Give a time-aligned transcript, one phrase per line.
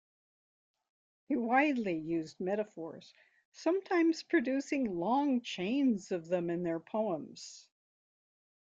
[1.29, 3.13] They widely used metaphors,
[3.51, 7.67] sometimes producing long chains of them in their poems.